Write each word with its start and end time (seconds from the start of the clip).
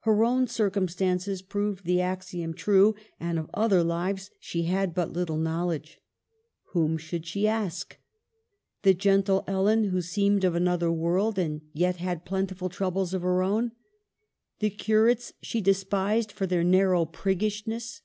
Her 0.00 0.24
own 0.24 0.48
circumstances 0.48 1.40
proved 1.40 1.84
the 1.84 2.00
axiom 2.00 2.54
true, 2.54 2.96
and 3.20 3.38
of 3.38 3.48
other 3.54 3.84
lives 3.84 4.32
she 4.40 4.64
had 4.64 4.96
but 4.96 5.12
little 5.12 5.36
knowl 5.38 5.70
edge. 5.70 6.00
Whom 6.72 6.98
should 6.98 7.24
she 7.24 7.46
ask? 7.46 7.96
The 8.82 8.94
gentle 8.94 9.44
Ellen 9.46 9.84
who 9.84 10.02
seemed 10.02 10.42
of 10.42 10.56
another 10.56 10.90
world, 10.90 11.38
and 11.38 11.60
yet 11.72 11.98
had 11.98 12.24
plentiful 12.24 12.68
troubles 12.68 13.14
of 13.14 13.22
her 13.22 13.44
own? 13.44 13.70
The 14.58 14.70
curates 14.70 15.34
she 15.40 15.60
despised 15.60 16.32
for 16.32 16.48
their 16.48 16.64
narrow 16.64 17.06
priggishness 17.06 18.00